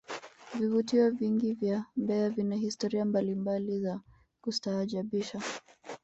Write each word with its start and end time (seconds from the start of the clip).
vivutio 0.53 1.11
vingi 1.11 1.53
vya 1.53 1.85
mbeya 1.97 2.29
vina 2.29 2.55
historia 2.55 3.05
mbalimbali 3.05 3.79
za 3.81 3.99
kustaajabisha 4.41 5.41